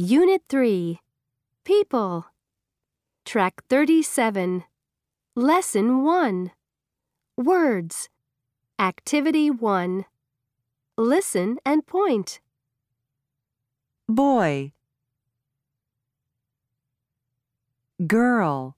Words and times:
Unit 0.00 0.42
3 0.48 1.00
People. 1.64 2.26
Track 3.24 3.64
37 3.68 4.62
Lesson 5.34 6.04
1 6.04 6.52
Words. 7.36 8.08
Activity 8.78 9.50
1 9.50 10.04
Listen 10.96 11.58
and 11.66 11.84
point. 11.84 12.38
boy. 14.08 14.70
Girl. 18.06 18.76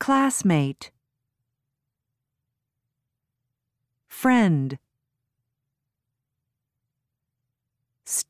Classmate. 0.00 0.90
Friend 4.08 4.78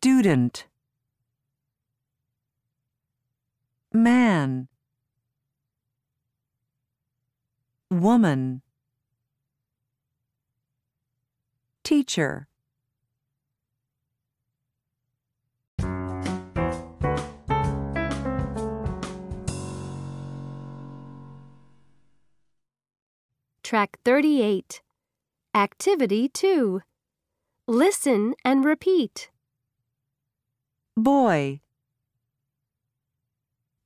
student. 0.04 0.66
Man. 3.90 4.68
Woman. 7.90 8.60
Teacher. 11.82 12.48
Track 23.62 23.98
38 24.04 24.82
Activity 25.54 26.28
2 26.28 26.82
Listen 27.66 28.34
and 28.44 28.66
repeat. 28.66 29.30
Boy. 30.96 31.60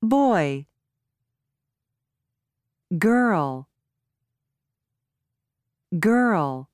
Boy. 0.02 0.66
Girl. 2.98 3.68
Girl. 5.98 6.68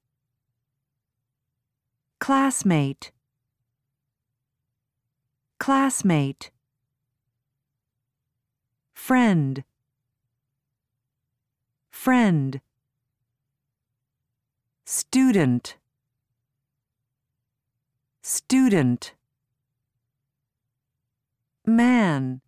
Classmate. 2.20 3.12
Classmate. 5.58 6.50
Friend. 8.94 9.64
Friend. 11.90 12.60
Student. 14.84 15.76
Student 18.22 19.14
man. 21.66 22.40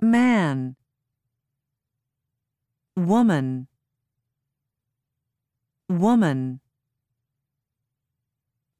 Man. 0.00 0.76
Woman. 2.96 3.66
Woman. 5.88 6.60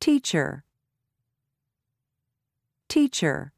Teacher. 0.01 0.65
Teacher. 2.89 3.53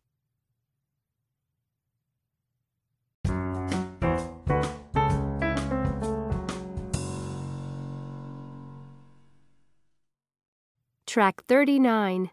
Track 11.06 11.44
39 11.46 12.30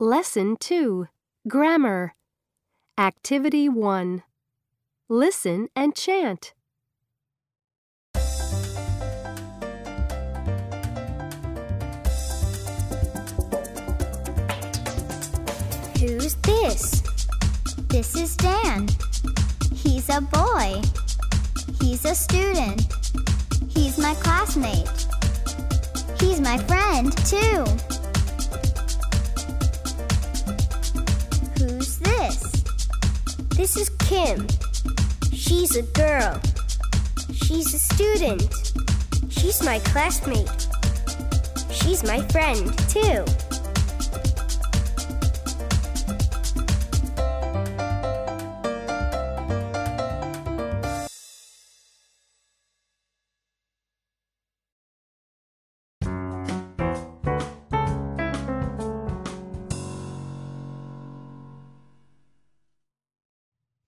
Lesson 0.00 0.56
2 0.58 1.08
Grammar 1.46 2.14
Activity 2.96 3.68
1 3.68 4.22
Listen 5.10 5.68
and 5.76 5.94
chant. 5.94 6.54
Who's 16.00 16.34
this? 16.36 17.02
This 17.88 18.16
is 18.16 18.36
Dan. 18.36 18.88
He's 19.70 20.08
a 20.08 20.22
boy. 20.22 20.80
He's 21.78 22.06
a 22.06 22.14
student. 22.14 22.86
He's 23.68 23.98
my 23.98 24.14
classmate. 24.14 24.88
He's 26.18 26.40
my 26.40 26.56
friend, 26.56 27.14
too. 27.26 27.93
This 33.56 33.76
is 33.76 33.88
Kim. 34.00 34.48
She's 35.32 35.76
a 35.76 35.82
girl. 35.82 36.40
She's 37.32 37.72
a 37.72 37.78
student. 37.78 38.72
She's 39.30 39.62
my 39.62 39.78
classmate. 39.78 40.66
She's 41.70 42.02
my 42.02 42.20
friend, 42.28 42.76
too. 42.88 43.24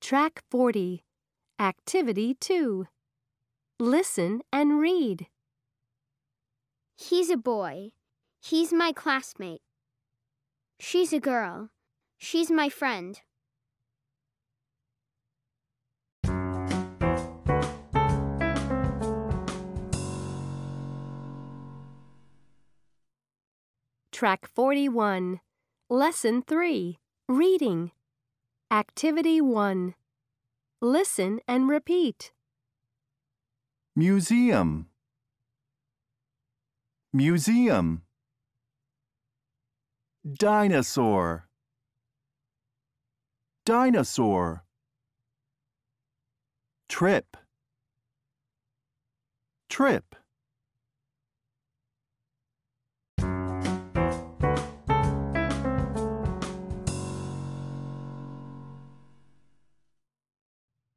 Track 0.09 0.45
40 0.53 1.03
Activity 1.59 2.37
2 2.39 2.87
Listen 3.81 4.41
and 4.53 4.79
read. 4.79 5.27
He's 6.97 7.29
a 7.29 7.37
boy. 7.37 7.91
He's 8.41 8.73
my 8.73 8.93
classmate. 8.93 9.63
She's 10.79 11.13
a 11.13 11.19
girl. 11.19 11.71
She's 12.19 12.53
my 12.53 12.69
friend. 12.69 13.21
Track 24.13 24.47
41 24.55 25.41
Lesson 25.91 26.43
3 26.43 27.01
Reading 27.29 27.91
Activity 28.73 29.41
1 29.41 29.95
Listen 30.83 31.39
and 31.47 31.69
repeat. 31.69 32.33
Museum. 33.95 34.89
Museum. 37.13 38.03
Dinosaur. 40.29 41.47
Dinosaur. 43.65 44.65
Trip. 46.89 47.37
Trip. 49.71 50.17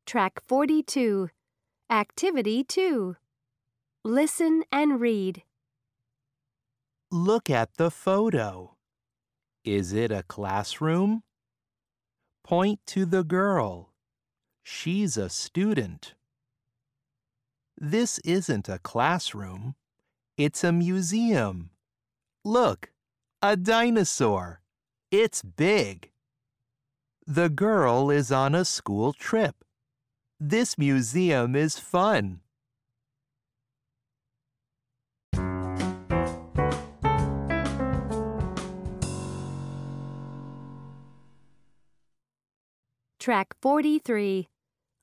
Track 0.09 0.41
42 0.47 1.29
Activity 1.91 2.63
2 2.63 3.15
Listen 4.03 4.63
and 4.71 4.99
read. 4.99 5.43
Look 7.11 7.47
at 7.47 7.75
the 7.77 7.91
photo. 7.91 8.75
Is 9.63 9.93
it 9.93 10.11
a 10.11 10.23
classroom? 10.23 11.21
Point 12.43 12.79
to 12.87 13.05
the 13.05 13.23
girl. 13.23 13.93
She's 14.63 15.15
a 15.15 15.29
student. 15.29 16.15
This 17.77 18.17
isn't 18.25 18.67
a 18.67 18.79
classroom. 18.79 19.75
It's 20.39 20.63
a 20.63 20.71
museum. 20.71 21.69
Look, 22.43 22.89
a 23.43 23.55
dinosaur. 23.55 24.61
It's 25.11 25.43
big. 25.43 26.09
The 27.27 27.49
girl 27.49 28.09
is 28.09 28.31
on 28.31 28.55
a 28.55 28.65
school 28.65 29.13
trip. 29.13 29.63
This 30.41 30.77
museum 30.77 31.53
is 31.53 31.77
fun. 31.77 32.39
Track 43.19 43.53
43 43.61 44.47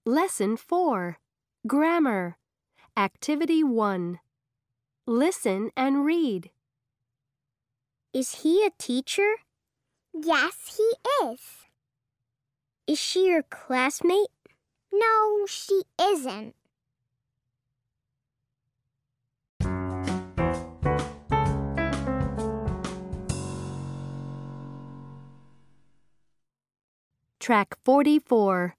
Lesson 0.07 0.57
4 0.57 1.19
Grammar 1.67 2.39
Activity 2.97 3.63
1 3.63 4.19
Listen 5.07 5.71
and 5.77 6.07
read. 6.07 6.49
Is 8.15 8.37
he 8.37 8.65
a 8.65 8.71
teacher? 8.79 9.35
Yes, 10.15 10.79
he 10.79 11.27
is. 11.27 11.41
Is 12.87 12.99
she 12.99 13.27
your 13.27 13.43
classmate? 13.43 14.31
No, 14.99 15.47
she 15.47 15.83
isn't. 16.01 16.55
Track 27.39 27.77
44. 27.85 28.75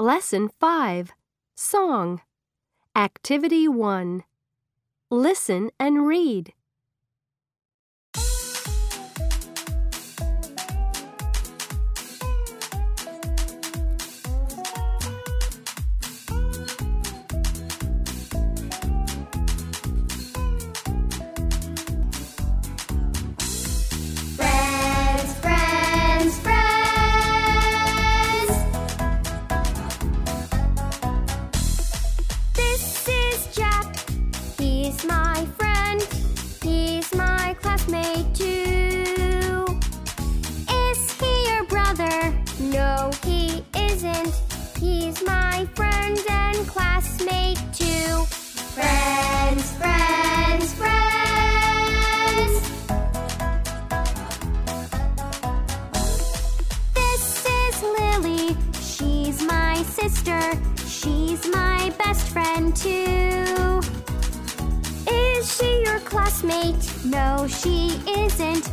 Lesson 0.00 0.50
5. 0.60 1.12
Song. 1.54 2.20
Activity 2.96 3.68
1. 3.68 4.24
Listen 5.10 5.70
and 5.78 6.06
read. 6.06 6.52
She's 61.02 61.44
my 61.48 61.92
best 61.98 62.28
friend 62.28 62.76
too. 62.76 63.80
Is 65.10 65.56
she 65.56 65.82
your 65.82 65.98
classmate? 66.00 66.76
No, 67.04 67.48
she 67.48 68.00
isn't. 68.08 68.70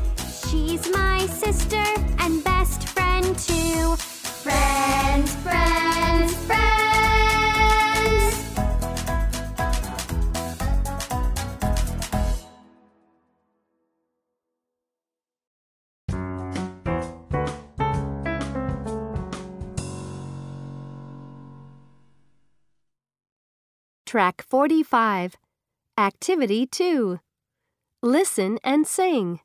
She's 0.47 0.87
my 0.91 1.25
sister 1.25 1.83
and 2.19 2.43
best 2.43 2.87
friend 2.89 3.35
too. 3.39 3.95
Track 24.09 24.41
45. 24.49 25.35
Activity 25.95 26.65
2. 26.65 27.19
Listen 28.01 28.57
and 28.63 28.87
sing. 28.87 29.39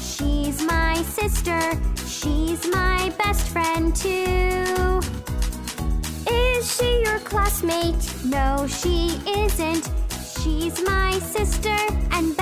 She's 0.00 0.62
my 0.62 0.94
sister. 1.02 1.60
She's 2.06 2.66
my 2.68 3.12
best 3.18 3.48
friend 3.48 3.94
too. 3.94 5.00
Is 6.30 6.76
she 6.76 7.02
your 7.04 7.18
classmate? 7.20 8.04
No, 8.24 8.66
she 8.66 9.20
isn't. 9.26 9.88
She's 10.40 10.82
my 10.82 11.18
sister 11.20 11.76
and 12.12 12.36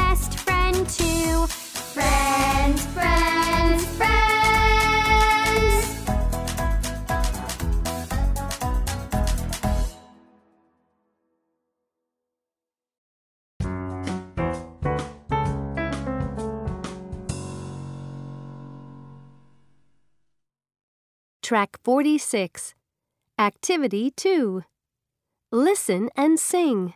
Track 21.49 21.79
46. 21.83 22.75
Activity 23.39 24.11
2. 24.11 24.65
Listen 25.51 26.11
and 26.15 26.39
sing. 26.39 26.93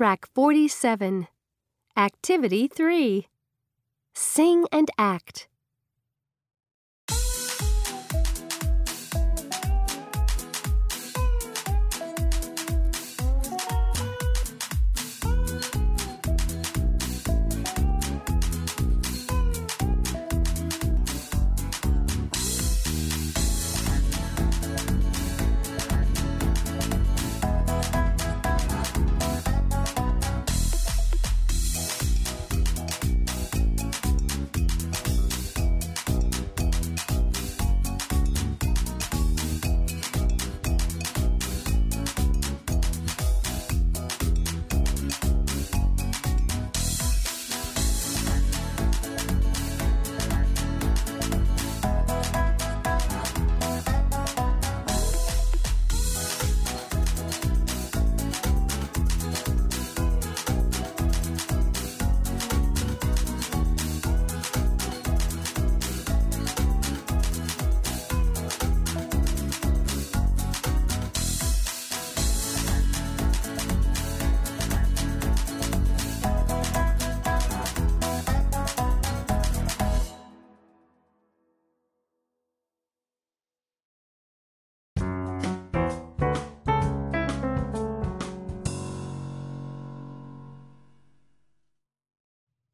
Track 0.00 0.26
47. 0.34 1.28
Activity 1.94 2.66
3 2.68 3.26
Sing 4.14 4.64
and 4.72 4.88
act. 4.96 5.49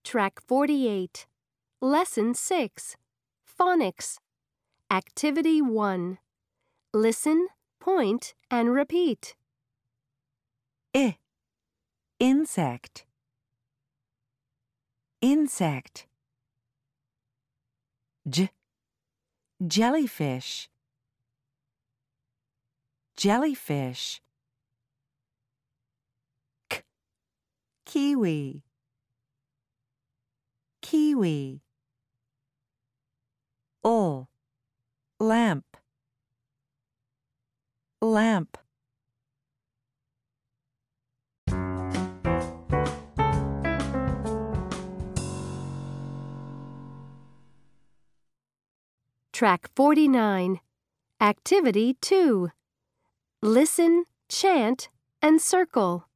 Track 0.06 0.40
48. 0.46 1.26
Lesson 1.82 2.32
6. 2.32 2.96
Phonics. 3.58 4.18
Activity 4.88 5.60
1. 5.60 6.18
Listen, 6.94 7.48
point, 7.80 8.32
and 8.48 8.72
repeat. 8.72 9.34
I. 10.94 11.16
Insect. 12.20 13.04
Insect. 15.20 16.06
J. 18.30 18.50
Jellyfish. 19.66 20.68
Jellyfish. 23.16 24.22
K. 26.70 26.82
Kiwi. 27.84 28.65
Kiwi. 30.86 31.62
Ul. 33.84 34.28
Lamp. 35.18 35.64
Lamp. 38.00 38.56
Track 49.32 49.68
49. 49.74 50.60
Activity 51.20 51.96
2. 52.00 52.50
Listen, 53.42 54.04
chant, 54.28 54.88
and 55.20 55.40
circle. 55.42 56.06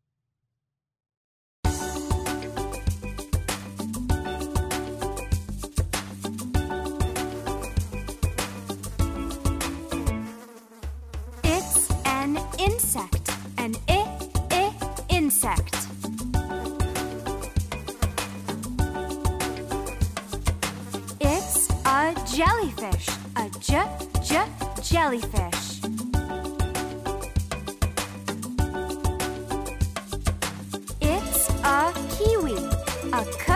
A 33.21 33.25
k, 33.25 33.50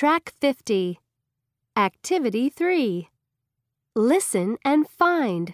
Track 0.00 0.32
50. 0.40 0.98
Activity 1.76 2.48
3. 2.48 3.10
Listen 3.94 4.56
and 4.64 4.88
find. 4.88 5.52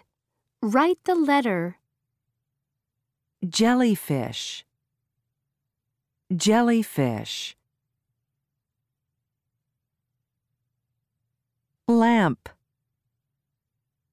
Write 0.63 1.01
the 1.03 1.17
letter. 1.17 1.79
Jellyfish. 3.45 4.65
Jellyfish. 6.33 7.57
Lamp. 11.89 12.49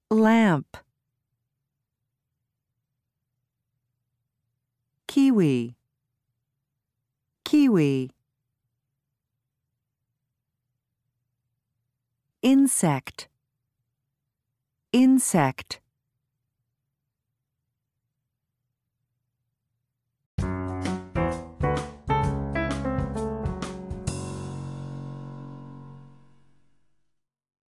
Lamp. 0.09 0.77
Kiwi. 5.05 5.75
Kiwi. 7.45 8.09
Insect. 12.43 13.29
Insect. 14.91 15.79